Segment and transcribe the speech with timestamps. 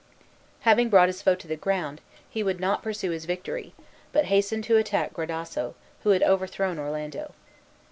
[0.61, 3.75] Having brought his foe to the ground, he would not pursue his victory,
[4.11, 7.35] but hastened to attack Gradasso, who had overthrown Orlando.